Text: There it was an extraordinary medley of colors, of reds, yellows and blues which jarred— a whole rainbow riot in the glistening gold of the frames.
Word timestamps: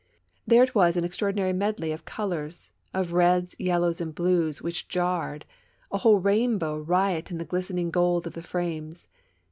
There 0.47 0.63
it 0.63 0.73
was 0.73 0.97
an 0.97 1.03
extraordinary 1.03 1.53
medley 1.53 1.91
of 1.91 2.05
colors, 2.05 2.71
of 2.91 3.13
reds, 3.13 3.55
yellows 3.59 4.01
and 4.01 4.15
blues 4.15 4.59
which 4.59 4.87
jarred— 4.87 5.45
a 5.91 5.99
whole 5.99 6.17
rainbow 6.17 6.79
riot 6.79 7.29
in 7.29 7.37
the 7.37 7.45
glistening 7.45 7.91
gold 7.91 8.25
of 8.25 8.33
the 8.33 8.41
frames. 8.41 9.05